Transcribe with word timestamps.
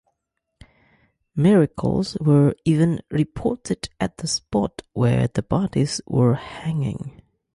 Miracles 1.35 2.17
were 2.19 2.55
even 2.65 3.01
reported 3.11 3.87
at 3.99 4.17
the 4.17 4.25
spot 4.25 4.81
where 4.93 5.27
the 5.27 5.43
bodies 5.43 6.01
were 6.07 6.33
hanging. 6.33 7.21